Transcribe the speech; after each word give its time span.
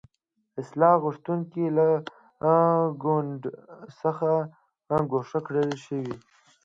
اصلاح 0.61 0.95
غوښتونکي 1.03 1.65
له 1.77 1.87
ګوند 3.03 3.41
څخه 4.01 4.29
ګوښه 5.11 5.39
کړل 5.47 5.69
شو. 5.83 6.01